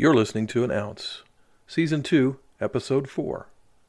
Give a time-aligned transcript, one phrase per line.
[0.00, 1.24] You're listening to An Ounce,
[1.66, 3.48] Season 2, Episode 4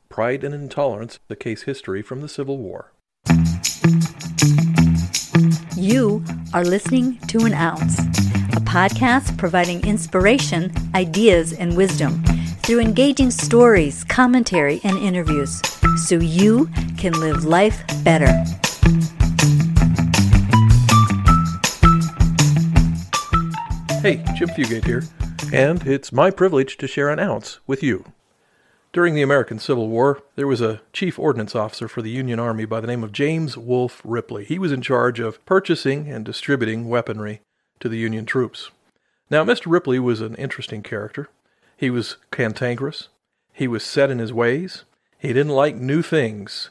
[0.09, 2.91] Pride and Intolerance, the Case History from the Civil War.
[5.77, 6.21] You
[6.53, 12.21] are listening to An Ounce, a podcast providing inspiration, ideas, and wisdom
[12.61, 15.61] through engaging stories, commentary, and interviews
[15.95, 18.27] so you can live life better.
[24.01, 25.03] Hey, Jim Fugate here,
[25.51, 28.05] and it's my privilege to share an ounce with you.
[28.93, 32.65] During the American Civil War, there was a chief ordnance officer for the Union Army
[32.65, 34.43] by the name of James Wolfe Ripley.
[34.43, 37.41] He was in charge of purchasing and distributing weaponry
[37.79, 38.69] to the Union troops.
[39.29, 39.71] Now, Mr.
[39.71, 41.29] Ripley was an interesting character.
[41.77, 43.07] He was cantankerous.
[43.53, 44.83] He was set in his ways.
[45.17, 46.69] He didn't like new things.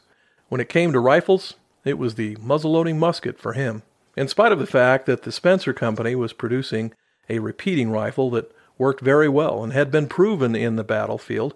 [0.48, 3.82] When it came to rifles, it was the muzzle-loading musket for him.
[4.16, 6.92] In spite of the fact that the Spencer Company was producing
[7.30, 11.54] a repeating rifle that worked very well and had been proven in the battlefield.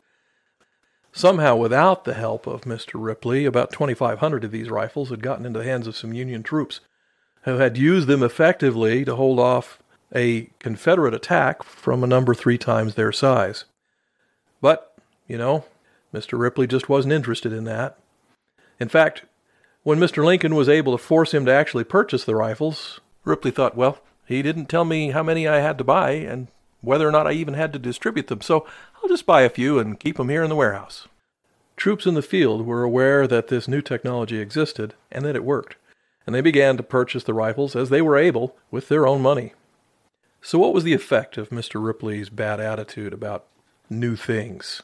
[1.10, 2.92] Somehow, without the help of Mr.
[2.94, 6.80] Ripley, about 2,500 of these rifles had gotten into the hands of some Union troops
[7.42, 9.82] who had used them effectively to hold off
[10.14, 13.64] a Confederate attack from a number three times their size.
[14.60, 14.94] But,
[15.26, 15.64] you know,
[16.12, 16.38] Mr.
[16.38, 17.98] Ripley just wasn't interested in that.
[18.78, 19.22] In fact,
[19.82, 20.24] when Mr.
[20.24, 24.42] Lincoln was able to force him to actually purchase the rifles, Ripley thought, well, he
[24.42, 26.48] didn't tell me how many I had to buy and
[26.84, 29.78] whether or not I even had to distribute them, so I'll just buy a few
[29.78, 31.08] and keep them here in the warehouse.
[31.76, 35.76] Troops in the field were aware that this new technology existed and that it worked,
[36.26, 39.52] and they began to purchase the rifles as they were able with their own money.
[40.40, 41.84] So, what was the effect of Mr.
[41.84, 43.46] Ripley's bad attitude about
[43.90, 44.82] new things?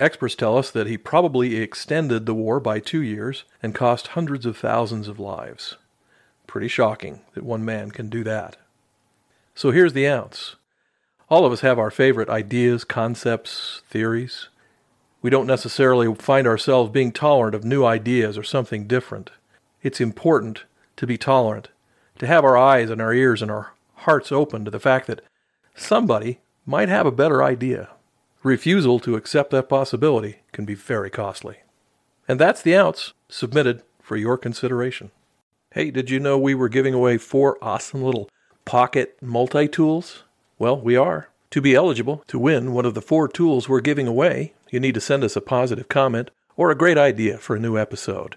[0.00, 4.44] Experts tell us that he probably extended the war by two years and cost hundreds
[4.44, 5.76] of thousands of lives.
[6.46, 8.56] Pretty shocking that one man can do that.
[9.54, 10.56] So here's the ounce.
[11.34, 14.50] All of us have our favorite ideas, concepts, theories.
[15.20, 19.32] We don't necessarily find ourselves being tolerant of new ideas or something different.
[19.82, 20.62] It's important
[20.94, 21.70] to be tolerant,
[22.20, 25.22] to have our eyes and our ears and our hearts open to the fact that
[25.74, 27.88] somebody might have a better idea.
[28.44, 31.56] Refusal to accept that possibility can be very costly.
[32.28, 35.10] And that's the ounce submitted for your consideration.
[35.72, 38.30] Hey, did you know we were giving away four awesome little
[38.64, 40.22] pocket multi tools?
[40.58, 41.28] Well, we are.
[41.50, 44.94] To be eligible to win one of the four tools we're giving away, you need
[44.94, 48.36] to send us a positive comment or a great idea for a new episode.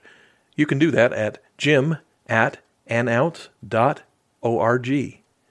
[0.56, 1.98] You can do that at jim
[2.28, 3.60] at anounce.org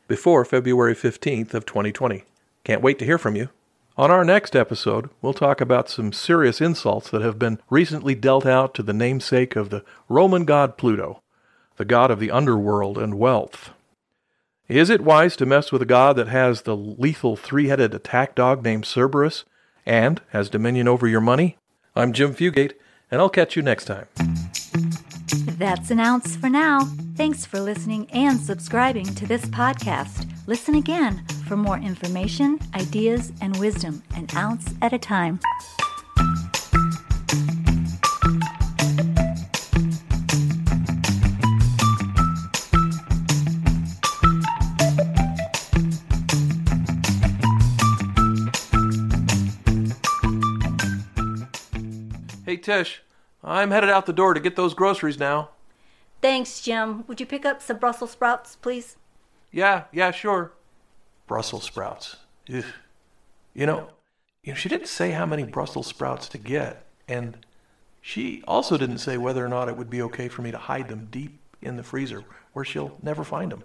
[0.08, 2.24] before February 15th of 2020.
[2.64, 3.48] Can't wait to hear from you.
[3.96, 8.44] On our next episode, we'll talk about some serious insults that have been recently dealt
[8.46, 11.22] out to the namesake of the Roman god Pluto
[11.76, 13.70] the god of the underworld and wealth.
[14.68, 18.34] Is it wise to mess with a god that has the lethal three headed attack
[18.34, 19.44] dog named Cerberus
[19.84, 21.56] and has dominion over your money?
[21.94, 22.72] I'm Jim Fugate,
[23.08, 24.08] and I'll catch you next time.
[25.56, 26.80] That's an ounce for now.
[27.14, 30.28] Thanks for listening and subscribing to this podcast.
[30.48, 35.38] Listen again for more information, ideas, and wisdom, an ounce at a time.
[52.56, 53.02] Hey, Tish,
[53.44, 55.50] I'm headed out the door to get those groceries now.
[56.22, 57.04] Thanks, Jim.
[57.06, 58.96] Would you pick up some Brussels sprouts, please?
[59.52, 60.52] Yeah, yeah, sure.
[61.26, 62.16] Brussels sprouts.
[62.50, 62.64] Ugh.
[63.52, 63.90] You know,
[64.42, 67.44] you know, she didn't say how many Brussels sprouts to get, and
[68.00, 70.88] she also didn't say whether or not it would be okay for me to hide
[70.88, 72.24] them deep in the freezer
[72.54, 73.64] where she'll never find them.